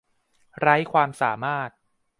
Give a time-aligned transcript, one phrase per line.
[0.59, 1.69] ไร้ความสามารถ